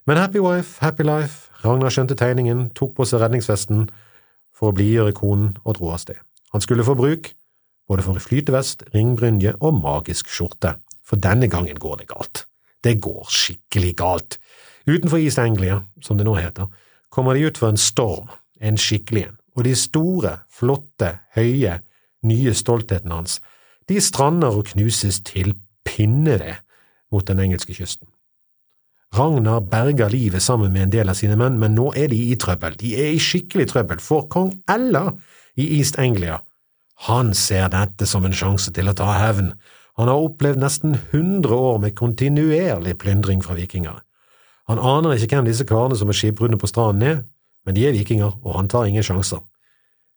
Men 0.05 0.21
happy 0.21 0.39
wife, 0.39 0.77
happy 0.81 1.03
life, 1.07 1.49
Ragnar 1.65 1.93
skjønte 1.93 2.17
tegningen, 2.17 2.69
tok 2.77 2.93
på 2.97 3.05
seg 3.09 3.23
redningsvesten 3.23 3.87
for 4.53 4.69
å 4.69 4.75
blidgjøre 4.77 5.15
konen 5.17 5.55
og 5.65 5.79
dro 5.79 5.91
av 5.95 6.03
sted. 6.03 6.21
Han 6.51 6.61
skulle 6.61 6.85
få 6.87 6.95
bruk, 6.99 7.33
både 7.87 8.05
for 8.05 8.19
flytevest, 8.19 8.83
ringbrynje 8.95 9.55
og 9.59 9.81
magisk 9.81 10.29
skjorte, 10.31 10.75
for 11.03 11.19
denne 11.19 11.49
gangen 11.51 11.79
går 11.79 12.01
det 12.01 12.07
galt. 12.11 12.45
Det 12.83 12.99
går 13.01 13.27
skikkelig 13.29 13.95
galt. 13.99 14.39
Utenfor 14.87 15.19
East 15.21 15.39
Anglia, 15.39 15.81
som 16.01 16.17
det 16.17 16.25
nå 16.25 16.35
heter, 16.39 16.67
kommer 17.11 17.35
de 17.35 17.45
ut 17.47 17.59
for 17.59 17.69
en 17.69 17.79
storm, 17.79 18.31
en 18.61 18.77
skikkelig 18.79 19.27
en 19.27 19.37
og 19.55 19.65
de 19.67 19.73
store, 19.75 20.37
flotte, 20.51 21.09
høye, 21.35 21.79
nye 22.27 22.53
stoltheten 22.55 23.11
hans, 23.11 23.39
de 23.89 23.99
strander 24.01 24.55
og 24.55 24.69
knuses 24.71 25.19
til 25.27 25.55
pinneved 25.87 26.61
mot 27.11 27.27
den 27.27 27.41
engelske 27.43 27.75
kysten. 27.75 28.07
Ragnar 29.11 29.59
berger 29.67 30.07
livet 30.13 30.43
sammen 30.43 30.71
med 30.71 30.85
en 30.85 30.93
del 30.93 31.11
av 31.11 31.17
sine 31.19 31.35
menn, 31.35 31.57
men 31.59 31.75
nå 31.75 31.89
er 31.99 32.07
de 32.13 32.19
i 32.31 32.37
trøbbel, 32.39 32.77
de 32.79 32.93
er 32.95 33.11
i 33.11 33.19
skikkelig 33.19 33.67
trøbbel, 33.73 33.99
for 33.99 34.29
kong 34.31 34.53
Ella 34.71 35.09
i 35.59 35.67
East 35.77 35.99
Anglia, 35.99 36.39
han 37.07 37.33
ser 37.33 37.71
dette 37.73 38.05
som 38.05 38.25
en 38.25 38.35
sjanse 38.35 38.71
til 38.75 38.89
å 38.89 38.95
ta 38.97 39.09
hevn, 39.17 39.53
han 39.99 40.09
har 40.09 40.23
opplevd 40.23 40.61
nesten 40.61 40.95
hundre 41.11 41.57
år 41.57 41.79
med 41.83 41.95
kontinuerlig 41.97 42.95
plyndring 43.01 43.41
fra 43.43 43.57
vikinger. 43.57 43.99
Han 44.69 44.79
aner 44.79 45.17
ikke 45.17 45.35
hvem 45.35 45.49
disse 45.49 45.65
karene 45.67 45.97
som 45.99 46.09
er 46.09 46.17
skipbruddene 46.17 46.59
på 46.61 46.69
stranden 46.69 47.07
er, 47.07 47.17
men 47.65 47.75
de 47.75 47.87
er 47.87 47.95
vikinger, 47.97 48.37
og 48.41 48.55
han 48.55 48.69
tar 48.71 48.87
ingen 48.89 49.05
sjanser. 49.05 49.41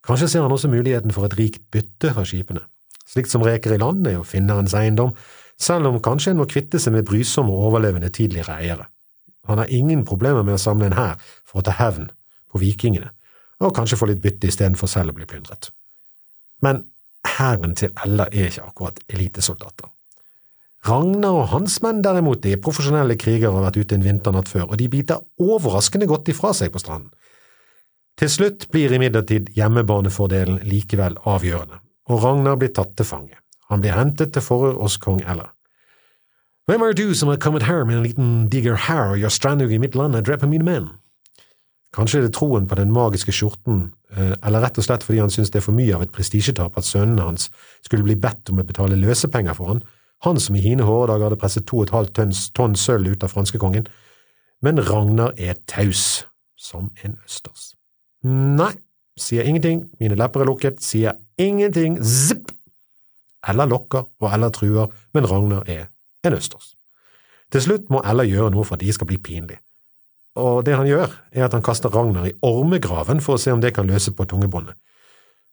Kanskje 0.05 0.29
ser 0.31 0.45
han 0.45 0.53
også 0.53 0.71
muligheten 0.71 1.13
for 1.13 1.27
et 1.27 1.37
rikt 1.39 1.65
bytte 1.73 2.13
fra 2.13 2.25
skipene, 2.29 2.63
slikt 3.09 3.33
som 3.33 3.45
reker 3.45 3.75
i 3.75 3.81
land 3.81 4.07
er 4.07 4.19
jo 4.19 4.29
finnerens 4.29 4.77
eiendom, 4.77 5.15
selv 5.61 5.89
om 5.89 6.01
kanskje 6.03 6.35
en 6.35 6.43
må 6.43 6.49
kvitte 6.51 6.81
seg 6.83 6.95
med 6.95 7.07
brysomme 7.09 7.53
og 7.53 7.71
overlevende 7.71 8.13
tidligere 8.13 8.59
eiere. 8.61 8.87
Han 9.49 9.61
har 9.61 9.73
ingen 9.73 10.05
problemer 10.05 10.45
med 10.45 10.57
å 10.57 10.61
samle 10.61 10.89
en 10.89 10.97
hær 10.97 11.17
for 11.45 11.61
å 11.61 11.67
ta 11.67 11.75
hevn 11.79 12.11
på 12.53 12.61
vikingene, 12.63 13.11
og 13.61 13.75
kanskje 13.77 13.99
få 14.01 14.09
litt 14.11 14.23
bytte 14.25 14.49
istedenfor 14.51 14.91
selv 14.91 15.15
å 15.15 15.19
bli 15.19 15.27
plyndret. 15.29 15.71
Men 16.65 16.85
hæren 17.37 17.75
til 17.79 17.93
Ella 18.05 18.27
er 18.33 18.51
ikke 18.51 18.69
akkurat 18.69 19.03
elitesoldater. 19.09 19.91
Ragnar 20.85 21.33
og 21.33 21.47
hans 21.55 21.79
menn 21.81 22.03
derimot 22.05 22.43
de 22.45 22.53
er 22.53 22.61
profesjonelle 22.61 23.17
krigere 23.17 23.53
og 23.53 23.63
har 23.63 23.71
vært 23.71 23.79
ute 23.81 23.97
en 23.97 24.05
vinternatt 24.05 24.51
før, 24.53 24.67
og 24.69 24.77
de 24.81 24.89
biter 24.93 25.23
overraskende 25.41 26.09
godt 26.11 26.29
ifra 26.29 26.53
seg 26.57 26.75
på 26.75 26.83
stranden. 26.83 27.13
Til 28.21 28.31
slutt 28.31 28.69
blir 28.71 28.93
imidlertid 28.95 29.49
hjemmebanefordelen 29.57 30.61
likevel 30.69 31.17
avgjørende, 31.25 31.81
og 32.13 32.21
Ragnar 32.23 32.61
blir 32.61 32.75
tatt 32.77 32.93
til 32.99 33.09
fange. 33.09 33.41
Han 33.73 33.81
blir 33.81 33.97
hentet 33.97 34.35
til 34.35 34.45
forhør 34.45 34.77
hos 34.83 34.99
kong 35.01 35.23
Ella. 35.25 35.49
Hvem 36.69 36.85
er 36.85 36.95
du 36.97 37.09
som 37.17 37.29
har 37.33 37.41
kommet 37.41 37.65
her 37.69 37.83
med 37.85 37.99
en 37.99 38.05
liten 38.05 38.29
diger 38.53 38.77
hær 38.87 39.15
og 39.15 39.19
gjør 39.21 39.33
strandug 39.33 39.73
i 39.73 39.81
mitt 39.81 39.97
land 39.99 40.17
og 40.17 40.29
dreper 40.29 40.49
mine 40.49 40.65
menn? 40.69 40.87
Kanskje 41.95 42.21
er 42.21 42.27
det 42.27 42.35
troen 42.35 42.67
på 42.67 42.75
den 42.79 42.91
magiske 42.93 43.33
skjorten, 43.33 43.93
eh, 44.17 44.35
eller 44.43 44.65
rett 44.65 44.79
og 44.79 44.87
slett 44.87 45.05
fordi 45.07 45.21
han 45.23 45.31
synes 45.31 45.53
det 45.55 45.61
er 45.61 45.67
for 45.69 45.77
mye 45.77 45.95
av 45.95 46.03
et 46.03 46.15
prestisjetap 46.15 46.75
at 46.79 46.89
sønnene 46.89 47.23
hans 47.23 47.51
skulle 47.87 48.07
bli 48.07 48.17
bedt 48.19 48.51
om 48.51 48.59
å 48.59 48.67
betale 48.67 48.99
løsepenger 48.99 49.55
for 49.55 49.71
han, 49.71 49.85
han 50.25 50.41
som 50.41 50.57
i 50.57 50.63
hine 50.65 50.83
hårde 50.83 51.13
dager 51.13 51.29
hadde 51.29 51.39
presset 51.41 51.67
to 51.69 51.79
og 51.79 51.87
et 51.87 51.95
halvt 51.95 52.21
tonn 52.57 52.77
sølv 52.79 53.13
ut 53.13 53.25
av 53.27 53.33
franskekongen. 53.35 53.87
Men 54.65 54.81
Ragnar 54.81 55.35
er 55.37 55.59
taus 55.69 56.25
som 56.57 56.91
en 57.05 57.19
østers. 57.27 57.75
Nei, 58.25 58.73
sier 59.21 59.45
ingenting, 59.45 59.85
mine 60.01 60.17
lepper 60.17 60.43
er 60.43 60.49
lukket, 60.49 60.81
sier 60.83 61.19
ingenting, 61.37 61.99
zipp! 62.01 62.55
Ella 63.45 63.67
lokker 63.69 64.07
og 64.23 64.31
Ella 64.33 64.49
truer, 64.49 64.89
men 65.13 65.29
Ragnar 65.29 65.69
er 65.69 65.91
en 66.25 66.39
østers. 66.39 66.73
Til 67.53 67.61
slutt 67.67 67.91
må 67.93 68.01
Ella 68.09 68.25
gjøre 68.25 68.55
noe 68.55 68.65
for 68.65 68.79
at 68.79 68.83
de 68.83 68.95
skal 68.97 69.11
bli 69.11 69.21
pinlig, 69.21 69.59
og 70.35 70.65
det 70.67 70.75
han 70.75 70.89
gjør, 70.89 71.13
er 71.35 71.47
at 71.47 71.55
han 71.55 71.63
kaster 71.63 71.93
Ragnar 71.95 72.27
i 72.27 72.35
ormegraven 72.43 73.23
for 73.23 73.37
å 73.37 73.41
se 73.41 73.53
om 73.55 73.63
det 73.63 73.75
kan 73.77 73.87
løse 73.87 74.13
på 74.15 74.27
tungebåndet. 74.31 74.75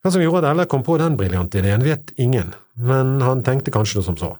Hva 0.02 0.10
som 0.10 0.24
gjorde 0.24 0.42
at 0.42 0.56
Ella 0.56 0.66
kom 0.66 0.82
på 0.82 0.96
den 0.98 1.18
briljante 1.20 1.60
ideen, 1.62 1.84
vet 1.86 2.10
ingen, 2.18 2.56
men 2.74 3.20
han 3.22 3.44
tenkte 3.46 3.74
kanskje 3.74 4.00
det 4.00 4.08
som 4.08 4.18
så. 4.18 4.32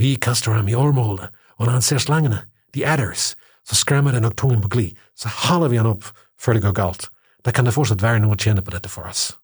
Vi 0.00 0.16
kaster 0.18 0.56
ham 0.56 0.66
i 0.66 0.74
ormholdet, 0.74 1.30
og 1.58 1.68
når 1.68 1.76
han 1.78 1.86
ser 1.86 2.02
slangene, 2.02 2.40
the 2.74 2.82
adders, 2.82 3.36
så 3.62 3.78
skremmer 3.78 4.16
det 4.16 4.24
nok 4.24 4.34
tungen 4.40 4.62
på 4.64 4.72
glid, 4.72 4.98
så 5.14 5.30
haler 5.46 5.70
vi 5.70 5.78
han 5.78 5.92
opp 5.92 6.08
før 6.40 6.58
det 6.58 6.64
går 6.66 6.74
galt. 6.74 7.06
Da 7.46 7.54
kan 7.54 7.66
det 7.66 7.76
fortsatt 7.76 8.02
være 8.02 8.22
noe 8.22 8.34
å 8.34 8.40
tjene 8.40 8.64
på 8.66 8.74
dette 8.74 8.90
for 8.90 9.06
oss. 9.06 9.36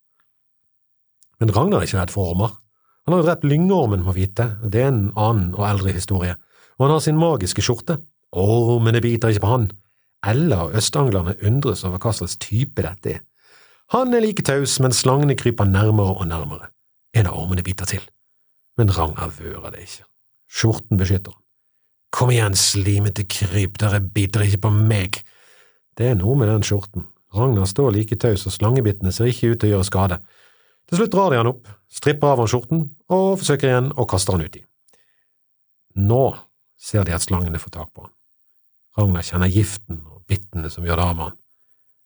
Men 1.39 1.55
Ragnar 1.55 1.85
er 1.85 1.87
ikke 1.87 2.01
redd 2.01 2.15
for 2.15 2.33
ormer. 2.33 2.57
Han 3.07 3.15
har 3.15 3.23
drept 3.23 3.47
lyngormen, 3.47 4.03
må 4.03 4.13
vite, 4.17 4.57
det 4.67 4.83
er 4.83 4.91
en 4.91 5.05
annen 5.15 5.53
og 5.55 5.67
eldre 5.69 5.95
historie, 5.95 6.35
og 6.79 6.87
han 6.87 6.97
har 6.97 7.05
sin 7.05 7.21
magiske 7.21 7.63
skjorte. 7.63 8.01
Ormene 8.35 9.01
biter 9.03 9.31
ikke 9.31 9.47
på 9.47 9.53
han. 9.55 9.71
Ella 10.27 10.65
og 10.67 10.77
østanglerne 10.79 11.37
undres 11.47 11.85
over 11.87 12.01
hva 12.03 12.13
slags 12.15 12.37
type 12.43 12.83
dette 12.83 13.19
er. 13.19 13.25
Han 13.95 14.13
er 14.13 14.21
like 14.21 14.45
taus, 14.45 14.77
men 14.85 14.93
slangene 14.93 15.37
kryper 15.39 15.65
nærmere 15.65 16.19
og 16.19 16.27
nærmere. 16.29 16.69
En 17.17 17.29
av 17.31 17.39
ormene 17.39 17.65
biter 17.65 17.89
til. 17.89 18.03
Men 18.77 18.91
Ragnar 18.93 19.31
vører 19.39 19.73
det 19.73 19.87
ikke. 19.87 20.05
Skjorten 20.49 21.01
beskytter 21.01 21.33
han. 21.33 21.43
Kom 22.13 22.33
igjen, 22.33 22.57
slimete 22.57 23.25
kryp, 23.29 23.79
dere 23.81 24.01
biter 24.01 24.45
ikke 24.45 24.63
på 24.67 24.73
meg. 24.75 25.23
Det 25.97 26.11
er 26.11 26.19
noe 26.19 26.37
med 26.39 26.49
den 26.49 26.65
skjorten. 26.65 27.07
Ragnar 27.35 27.69
står 27.69 27.93
like 27.97 28.17
taus, 28.21 28.47
og 28.49 28.55
slangebittene 28.55 29.13
ser 29.13 29.29
ikke 29.29 29.53
ut 29.53 29.61
til 29.61 29.71
å 29.71 29.73
gjøre 29.77 29.89
skade. 29.89 30.21
Til 30.89 31.01
slutt 31.01 31.13
drar 31.13 31.33
de 31.33 31.41
han 31.41 31.51
opp, 31.51 31.69
stripper 31.93 32.33
av 32.33 32.43
han 32.43 32.49
skjorten 32.49 32.85
og 33.13 33.27
forsøker 33.41 33.69
igjen 33.69 33.91
å 33.93 34.07
kaste 34.09 34.33
han 34.33 34.45
uti. 34.45 34.63
Nå 36.01 36.23
ser 36.81 37.05
de 37.05 37.17
at 37.17 37.25
slangene 37.25 37.61
får 37.61 37.75
tak 37.77 37.91
på 37.93 38.07
han. 38.07 38.15
Ragnar 38.99 39.23
kjenner 39.23 39.51
giften 39.53 40.01
og 40.11 40.25
bittene 40.27 40.71
som 40.73 40.87
gjør 40.87 40.99
det 40.99 41.07
av 41.07 41.15
med 41.15 41.29
han. 41.29 41.37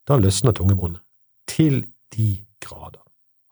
Da 0.05 0.17
løsner 0.19 0.53
tungebrunnen. 0.53 1.01
Til 1.49 1.81
de 2.13 2.45
grader. 2.61 3.01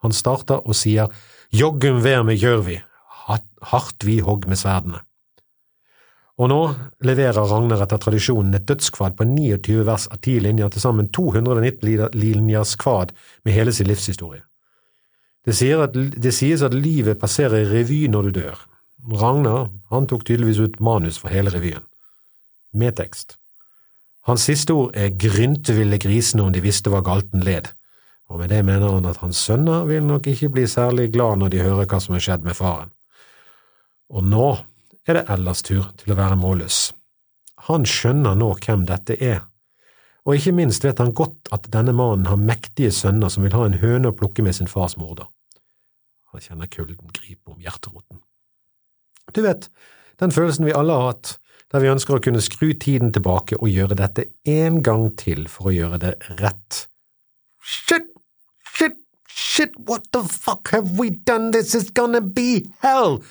Han 0.05 0.13
starter 0.13 0.62
og 0.62 0.77
sier 0.77 1.10
Joggum 1.51 2.00
ver 2.05 2.21
med 2.24 2.39
gjør 2.39 2.62
vi, 2.67 2.77
hardt 3.71 4.05
vi 4.07 4.21
hogg 4.24 4.45
med 4.48 4.60
sverdene. 4.62 5.01
Og 6.41 6.50
nå 6.50 6.60
leverer 7.05 7.38
Ragnar 7.38 7.83
etter 7.83 8.00
tradisjonen 8.01 8.55
et 8.57 8.65
dødskvad 8.69 9.17
på 9.19 9.27
29 9.27 9.83
vers 9.86 10.07
av 10.10 10.21
10 10.21 10.39
linjer, 10.48 10.71
til 10.71 10.81
sammen 10.81 11.10
219 11.13 12.15
linjers 12.17 12.77
kvad 12.81 13.12
med 13.45 13.53
hele 13.57 13.74
sin 13.75 13.89
livshistorie. 13.89 14.41
Det, 15.45 15.57
at, 15.74 15.93
det 15.93 16.33
sies 16.38 16.62
at 16.62 16.74
livet 16.74 17.19
passerer 17.21 17.62
i 17.62 17.69
revy 17.69 18.05
når 18.10 18.29
du 18.29 18.39
dør. 18.41 18.65
Ragnar 19.21 19.69
han 19.89 20.07
tok 20.10 20.25
tydeligvis 20.25 20.62
ut 20.62 20.81
manus 20.81 21.17
for 21.21 21.33
hele 21.33 21.53
revyen, 21.53 21.83
med 22.74 22.96
tekst. 22.98 23.38
Hans 24.30 24.46
siste 24.46 24.74
ord 24.78 24.96
er 24.98 25.13
grynte 25.18 25.74
ville 25.74 25.98
grisene 26.01 26.46
om 26.46 26.51
de 26.54 26.62
visste 26.62 26.92
hva 26.94 27.01
galten 27.06 27.42
led, 27.46 27.72
og 28.30 28.40
med 28.40 28.51
det 28.54 28.62
mener 28.63 28.94
han 28.94 29.10
at 29.10 29.20
hans 29.24 29.40
sønner 29.48 29.88
vil 29.90 30.06
nok 30.08 30.30
ikke 30.30 30.51
bli 30.54 30.68
særlig 30.70 31.10
glad 31.16 31.42
når 31.42 31.51
de 31.51 31.63
hører 31.66 31.90
hva 31.90 32.00
som 32.04 32.16
er 32.16 32.24
skjedd 32.24 32.46
med 32.46 32.56
faren. 32.56 32.92
Og 34.13 34.24
nå 34.28 34.50
er 35.08 35.18
det 35.18 35.28
Ellas 35.34 35.66
tur 35.66 35.90
til 35.98 36.13
å 36.13 36.20
være 36.20 36.38
målløs. 36.40 36.92
Han 37.68 37.86
skjønner 37.88 38.38
nå 38.38 38.54
hvem 38.62 38.86
dette 38.90 39.18
er, 39.18 39.42
og 40.22 40.38
ikke 40.38 40.54
minst 40.54 40.86
vet 40.86 41.01
han 41.01 41.16
godt 41.18 41.50
at 41.56 41.68
denne 41.74 41.94
mannen 41.98 42.30
har 42.30 42.38
mektige 42.38 42.94
sønner 42.94 43.32
som 43.34 43.46
vil 43.46 43.56
ha 43.58 43.66
en 43.66 43.80
høne 43.82 44.12
å 44.12 44.18
plukke 44.18 44.46
med 44.46 44.54
sin 44.58 44.70
fars 44.70 44.96
morder. 45.01 45.25
Han 46.32 46.44
kjenner 46.44 46.70
kulden 46.72 47.10
gripe 47.12 47.51
om 47.51 47.60
hjerteroten. 47.60 48.22
Du 49.34 49.42
vet, 49.44 49.68
den 50.22 50.32
følelsen 50.32 50.68
vi 50.68 50.75
alle 50.78 50.96
har 50.96 51.10
hatt, 51.10 51.34
der 51.72 51.84
vi 51.84 51.92
ønsker 51.92 52.18
å 52.18 52.24
kunne 52.24 52.44
skru 52.44 52.72
tiden 52.75 53.13
tilbake 53.16 53.60
og 53.60 53.72
gjøre 53.72 53.98
dette 54.00 54.28
en 54.48 54.82
gang 54.84 55.10
til 55.20 55.48
for 55.51 55.72
å 55.72 55.75
gjøre 55.75 56.01
det 56.04 56.13
rett. 56.42 56.86
Shit, 57.63 58.10
shit, 58.75 58.98
shit, 59.28 59.75
what 59.88 60.10
the 60.12 60.24
fuck 60.28 60.74
have 60.75 60.98
we 61.00 61.10
done, 61.10 61.51
this 61.56 61.75
is 61.75 61.92
gonna 61.92 62.22
be 62.22 62.66
hell! 62.84 63.22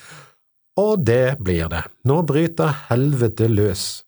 Og 0.79 1.03
det 1.05 1.37
blir 1.43 1.67
det. 1.69 1.83
Nå 2.07 2.21
bryter 2.25 2.71
helvete 2.89 3.49
løs. 3.51 4.03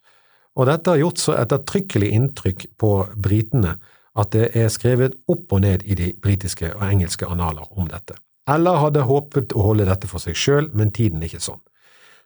Og 0.58 0.70
dette 0.70 0.94
har 0.94 1.02
gjort 1.02 1.20
så 1.22 1.36
ettertrykkelig 1.38 2.14
inntrykk 2.16 2.66
på 2.80 2.92
britene 3.20 3.76
at 4.20 4.34
det 4.36 4.52
er 4.58 4.70
skrevet 4.70 5.18
opp 5.30 5.54
og 5.56 5.64
ned 5.66 5.84
i 5.90 5.98
de 5.98 6.12
britiske 6.22 6.70
og 6.76 6.86
engelske 6.86 7.28
analer 7.28 7.66
om 7.74 7.90
dette. 7.90 8.16
Ella 8.50 8.76
hadde 8.82 9.06
håpet 9.08 9.56
å 9.56 9.64
holde 9.70 9.88
dette 9.88 10.10
for 10.10 10.22
seg 10.22 10.38
sjøl, 10.38 10.70
men 10.76 10.92
tiden 10.94 11.24
er 11.24 11.32
ikke 11.32 11.44
sånn. 11.44 11.62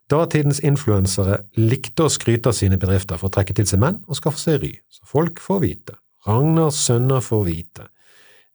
Datidens 0.08 0.62
influensere 0.64 1.42
likte 1.60 2.06
å 2.08 2.12
skryte 2.12 2.54
av 2.54 2.56
sine 2.56 2.80
bedrifter 2.80 3.20
for 3.20 3.28
å 3.28 3.36
trekke 3.36 3.56
til 3.58 3.68
seg 3.68 3.82
menn 3.84 4.00
og 4.08 4.20
skaffe 4.20 4.40
seg 4.40 4.62
ry, 4.64 4.72
så 4.88 5.04
folk 5.10 5.42
får 5.44 5.60
vite. 5.66 5.98
Ragnars 6.28 6.80
sønner 6.88 7.24
får 7.24 7.44
vite. 7.48 7.88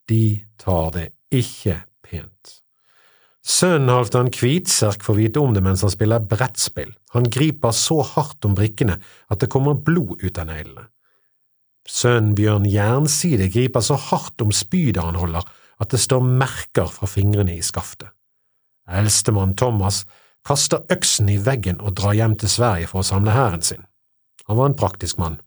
De 0.09 0.41
tar 0.61 0.91
det 0.97 1.07
ikke 1.33 1.83
pent. 2.05 2.59
Sønnen 3.43 3.91
Halvdan 3.91 4.31
Kvitserk 4.33 5.03
får 5.03 5.19
vite 5.19 5.43
om 5.43 5.53
det 5.55 5.65
mens 5.67 5.83
han 5.83 5.93
spiller 5.93 6.25
brettspill. 6.25 6.93
Han 7.13 7.29
griper 7.33 7.75
så 7.75 8.01
hardt 8.07 8.47
om 8.47 8.57
brikkene 8.57 9.01
at 9.03 9.43
det 9.43 9.51
kommer 9.53 9.75
blod 9.75 10.23
ut 10.23 10.39
av 10.39 10.49
neglene. 10.49 10.87
Sønnen 11.89 12.37
Bjørn 12.39 12.69
Jernside 12.71 13.49
griper 13.51 13.83
så 13.83 13.99
hardt 13.99 14.41
om 14.45 14.55
spydet 14.55 15.03
han 15.03 15.19
holder 15.19 15.45
at 15.83 15.91
det 15.91 16.01
står 16.01 16.23
merker 16.23 16.87
fra 16.95 17.09
fingrene 17.11 17.57
i 17.59 17.65
skaftet. 17.65 18.13
Eldstemann 18.87 19.57
Thomas 19.59 20.05
kaster 20.47 20.83
øksen 20.93 21.31
i 21.31 21.39
veggen 21.39 21.81
og 21.81 21.97
drar 21.99 22.17
hjem 22.19 22.37
til 22.41 22.51
Sverige 22.51 22.91
for 22.91 23.03
å 23.03 23.07
samle 23.07 23.35
hæren 23.35 23.63
sin. 23.63 23.85
Han 24.49 24.59
var 24.59 24.71
en 24.71 24.79
praktisk 24.79 25.19
mann. 25.23 25.39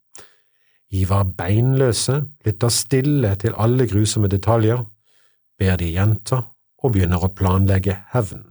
Ivar 0.95 1.25
Beinløse 1.37 2.21
lytter 2.45 2.71
stille 2.71 3.35
til 3.41 3.55
alle 3.57 3.87
grusomme 3.89 4.29
detaljer, 4.31 4.85
ber 5.59 5.79
de 5.79 5.91
gjenta 5.91 6.43
og 6.83 6.93
begynner 6.93 7.23
å 7.23 7.31
planlegge 7.33 7.97
hevn. 8.13 8.45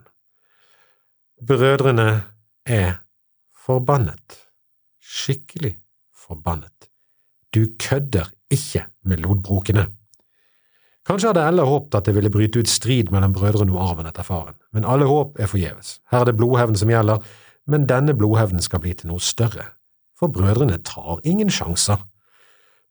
Brødrene 1.45 2.09
er 2.65 3.01
forbannet, 3.65 4.39
skikkelig 5.01 5.75
forbannet. 6.17 6.89
Du 7.55 7.67
kødder 7.79 8.31
ikke 8.51 8.87
med 9.05 9.23
lodbrokene. 9.25 9.87
Kanskje 11.05 11.31
hadde 11.31 11.45
Ella 11.45 11.65
håpet 11.69 11.99
at 11.99 12.07
det 12.09 12.15
ville 12.17 12.33
bryte 12.33 12.63
ut 12.63 12.71
strid 12.71 13.11
mellom 13.13 13.35
brødrene 13.37 13.75
om 13.75 13.81
arven 13.83 14.09
etter 14.09 14.25
faren, 14.25 14.57
men 14.73 14.87
alle 14.89 15.05
håp 15.09 15.37
er 15.41 15.51
forgjeves. 15.51 15.99
Her 16.09 16.25
er 16.25 16.31
det 16.31 16.37
blodhevn 16.39 16.79
som 16.81 16.93
gjelder, 16.93 17.21
men 17.69 17.85
denne 17.89 18.15
blodhevnen 18.17 18.65
skal 18.65 18.81
bli 18.81 18.95
til 18.97 19.13
noe 19.13 19.21
større, 19.21 19.67
for 20.17 20.33
brødrene 20.33 20.81
tar 20.85 21.21
ingen 21.29 21.53
sjanser. 21.53 22.01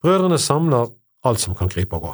Brødrene 0.05 0.37
samler 0.37 0.91
alt 1.25 1.41
som 1.41 1.57
kan 1.57 1.71
krype 1.73 1.97
og 1.97 2.05
gå. 2.05 2.13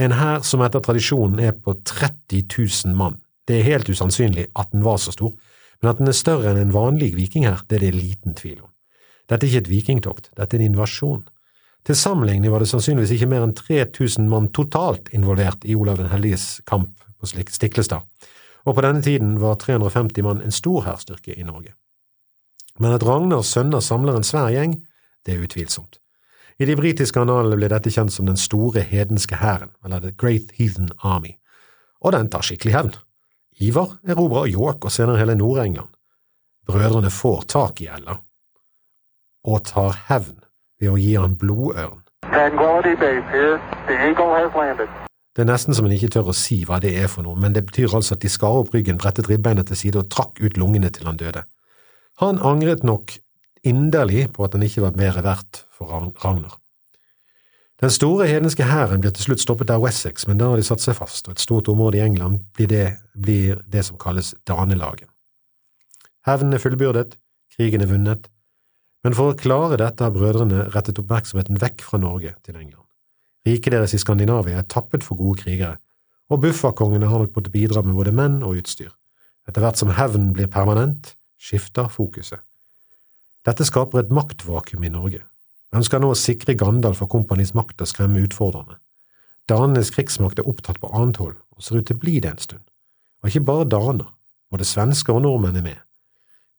En 0.00 0.16
hær 0.16 0.40
som 0.48 0.64
etter 0.64 0.82
tradisjonen 0.82 1.42
er 1.44 1.52
på 1.52 1.76
30 1.86 2.46
000 2.48 2.96
mann. 2.96 3.20
Det 3.46 3.60
er 3.60 3.68
helt 3.68 3.90
usannsynlig 3.92 4.48
at 4.56 4.72
den 4.72 4.84
var 4.86 4.96
så 5.02 5.12
stor, 5.12 5.34
men 5.82 5.90
at 5.90 6.00
den 6.00 6.08
er 6.08 6.16
større 6.16 6.50
enn 6.50 6.62
en 6.62 6.74
vanlig 6.74 7.12
vikinghær, 7.18 7.66
det 7.68 7.78
er 7.78 7.84
det 7.84 7.94
liten 7.98 8.34
tvil 8.38 8.62
om. 8.64 8.70
Dette 9.28 9.44
er 9.44 9.50
ikke 9.50 9.62
et 9.66 9.72
vikingtokt, 9.72 10.30
dette 10.36 10.56
er 10.56 10.62
en 10.62 10.72
invasjon. 10.72 11.22
Til 11.84 11.96
sammenligning 11.96 12.48
var 12.52 12.62
det 12.62 12.70
sannsynligvis 12.70 13.12
ikke 13.18 13.28
mer 13.28 13.42
enn 13.44 13.52
3000 13.56 14.28
mann 14.30 14.48
totalt 14.56 15.10
involvert 15.12 15.66
i 15.68 15.74
Olav 15.76 15.98
den 16.00 16.08
helliges 16.08 16.62
kamp 16.68 16.94
på 17.20 17.28
Stiklestad, 17.28 18.06
og 18.64 18.76
på 18.76 18.84
denne 18.84 19.02
tiden 19.04 19.36
var 19.40 19.58
350 19.60 20.24
mann 20.24 20.40
en 20.40 20.54
stor 20.54 20.86
hærstyrke 20.86 21.36
i 21.36 21.44
Norge. 21.44 21.74
Men 22.80 22.96
at 22.96 23.04
Ragnars 23.04 23.52
sønner 23.52 23.84
samler 23.84 24.16
en 24.16 24.24
svær 24.24 24.48
gjeng, 24.54 24.78
det 25.26 25.34
er 25.34 25.44
utvilsomt. 25.44 26.00
I 26.58 26.64
de 26.64 26.76
britiske 26.78 27.20
analene 27.20 27.58
ble 27.58 27.68
dette 27.68 27.90
kjent 27.92 28.12
som 28.14 28.26
Den 28.26 28.38
store 28.40 28.80
hedenske 28.80 29.36
hæren, 29.36 29.74
eller 29.84 30.00
The 30.00 30.14
Great 30.16 30.54
Heathen 30.56 30.88
Army, 31.02 31.34
og 32.00 32.14
den 32.16 32.30
tar 32.30 32.46
skikkelig 32.46 32.74
hevn. 32.74 32.94
Ivar 33.60 33.98
erobrer 34.08 34.48
York 34.48 34.84
og 34.84 34.92
senere 34.92 35.20
hele 35.20 35.36
Nord-England. 35.36 35.92
Brødrene 36.66 37.10
får 37.10 37.44
tak 37.52 37.80
i 37.84 37.90
Ella, 37.92 38.16
og 39.44 39.64
tar 39.68 39.98
hevn 40.08 40.43
ved 40.84 40.92
å 40.92 41.00
gi 41.00 41.14
han 41.16 41.36
blodørn. 41.40 42.00
Det 45.34 45.42
er 45.42 45.48
nesten 45.50 45.74
som 45.74 45.86
en 45.88 45.94
ikke 45.96 46.12
tør 46.14 46.30
å 46.30 46.36
si 46.36 46.60
hva 46.68 46.78
det 46.82 46.92
er 47.00 47.08
for 47.10 47.26
noe, 47.26 47.36
men 47.40 47.56
det 47.56 47.64
betyr 47.66 47.96
altså 47.96 48.14
at 48.14 48.22
de 48.22 48.30
skar 48.30 48.60
opp 48.60 48.74
ryggen, 48.74 49.00
brettet 49.00 49.28
ribbeinet 49.30 49.66
til 49.70 49.80
side 49.80 50.00
og 50.00 50.10
trakk 50.12 50.38
ut 50.40 50.58
lungene 50.60 50.90
til 50.94 51.08
han 51.10 51.18
døde. 51.20 51.42
Han 52.22 52.38
angret 52.38 52.84
nok 52.86 53.16
inderlig 53.66 54.28
på 54.34 54.44
at 54.46 54.54
han 54.54 54.62
ikke 54.62 54.84
var 54.84 55.00
mer 55.00 55.18
verdt 55.24 55.64
for 55.74 55.90
Ragnar. 55.90 56.60
Den 57.82 57.90
store 57.90 58.28
hedenske 58.30 58.64
hæren 58.64 59.02
blir 59.02 59.12
til 59.12 59.26
slutt 59.26 59.42
stoppet 59.42 59.72
av 59.74 59.82
Wessex, 59.82 60.28
men 60.30 60.38
da 60.38 60.52
har 60.52 60.60
de 60.60 60.66
satt 60.66 60.84
seg 60.84 60.94
fast, 60.96 61.26
og 61.26 61.34
et 61.34 61.42
stort 61.42 61.68
område 61.68 61.98
i 61.98 62.04
England 62.04 62.44
blir 62.54 62.70
det, 62.70 62.86
blir 63.18 63.58
det 63.66 63.82
som 63.88 63.98
kalles 63.98 64.34
Danelaget. 64.46 65.10
Hevnen 66.24 66.54
er 66.54 66.62
fullbyrdet, 66.62 67.18
krigen 67.56 67.82
er 67.82 67.90
vunnet, 67.90 68.30
men 69.04 69.14
for 69.16 69.32
å 69.32 69.36
klare 69.38 69.78
dette 69.80 70.04
har 70.04 70.14
brødrene 70.14 70.70
rettet 70.72 70.98
oppmerksomheten 71.02 71.60
vekk 71.60 71.84
fra 71.84 72.00
Norge 72.00 72.32
til 72.42 72.56
England. 72.56 72.86
Riket 73.44 73.74
deres 73.76 73.92
i 73.92 74.00
Skandinavia 74.00 74.62
er 74.62 74.68
tappet 74.72 75.04
for 75.04 75.20
gode 75.20 75.42
krigere, 75.42 75.76
og 76.32 76.40
bufferkongene 76.40 77.10
har 77.10 77.20
nok 77.20 77.34
måttet 77.36 77.52
bidra 77.52 77.82
med 77.84 77.98
både 77.98 78.14
menn 78.16 78.40
og 78.42 78.62
utstyr. 78.62 78.88
Etter 79.44 79.60
hvert 79.60 79.76
som 79.76 79.92
hevnen 79.92 80.32
blir 80.32 80.48
permanent, 80.48 81.12
skifter 81.36 81.90
fokuset. 81.92 82.40
Dette 83.44 83.66
skaper 83.68 84.00
et 84.00 84.14
maktvakuum 84.14 84.86
i 84.88 84.92
Norge. 84.92 85.20
Hvem 85.74 85.84
skal 85.84 86.00
nå 86.00 86.14
sikre 86.16 86.56
Gandalf 86.56 87.02
og 87.04 87.10
kompanis 87.12 87.52
makt 87.52 87.84
og 87.84 87.90
skremme 87.90 88.22
utfordrerne. 88.24 88.78
Danenes 89.50 89.90
krigsmakt 89.92 90.40
er 90.40 90.48
opptatt 90.48 90.80
på 90.80 90.88
annet 90.96 91.20
hold, 91.20 91.36
og 91.52 91.60
ser 91.60 91.82
ut 91.82 91.88
til 91.90 91.98
å 91.98 92.00
bli 92.00 92.16
det 92.24 92.30
en 92.30 92.40
stund. 92.40 92.64
Og 93.20 93.28
ikke 93.28 93.44
bare 93.44 93.68
daner, 93.68 94.08
både 94.48 94.64
svensker 94.64 95.12
og 95.12 95.26
nordmenn 95.26 95.60
er 95.60 95.66
med. 95.66 95.80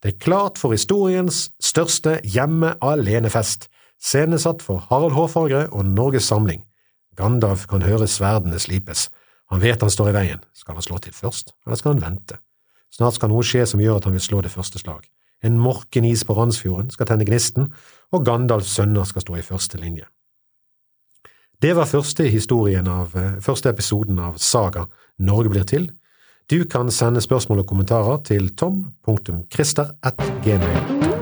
Det 0.06 0.12
er 0.14 0.22
klart 0.22 0.60
for 0.62 0.70
historiens 0.70 1.48
største 1.58 2.20
hjemme-alene-fest, 2.30 3.64
scenesatt 3.98 4.62
for 4.62 4.84
Harald 4.92 5.16
Hårfagre 5.16 5.64
og 5.74 5.88
Norges 5.90 6.28
Samling. 6.30 6.60
Gandalf 7.18 7.64
kan 7.72 7.82
høre 7.82 8.06
sverdene 8.06 8.60
slipes. 8.62 9.08
Han 9.50 9.64
vet 9.64 9.82
han 9.82 9.90
står 9.90 10.12
i 10.12 10.14
veien. 10.14 10.44
Skal 10.54 10.78
han 10.78 10.86
slå 10.86 11.00
til 11.02 11.16
først, 11.18 11.56
eller 11.66 11.82
skal 11.82 11.96
han 11.96 12.04
vente? 12.04 12.38
Snart 12.94 13.18
skal 13.18 13.34
noe 13.34 13.42
skje 13.42 13.66
som 13.66 13.82
gjør 13.82 13.98
at 13.98 14.06
han 14.06 14.14
vil 14.14 14.22
slå 14.22 14.44
det 14.46 14.54
første 14.54 14.84
slag. 14.84 15.10
En 15.42 15.58
morken 15.58 16.06
is 16.06 16.22
på 16.22 16.38
Randsfjorden 16.38 16.94
skal 16.94 17.10
tenne 17.10 17.26
gnisten, 17.26 17.74
og 18.14 18.30
Gandalfs 18.30 18.78
sønner 18.78 19.10
skal 19.10 19.26
stå 19.26 19.40
i 19.42 19.48
første 19.50 19.82
linje. 19.82 20.06
Det 21.66 21.74
var 21.74 21.90
første, 21.90 22.30
historien 22.30 22.86
av, 22.86 23.18
eh, 23.18 23.42
første 23.42 23.74
episoden 23.74 24.22
av 24.22 24.38
Saga 24.38 24.86
Norge 25.18 25.50
blir 25.50 25.66
til. 25.66 25.90
Du 26.52 26.64
kan 26.70 26.92
sende 26.92 27.22
spørsmål 27.22 27.60
og 27.64 27.68
kommentarer 27.68 28.18
til 28.24 28.56
tom.christer.gmail.com. 28.56 31.15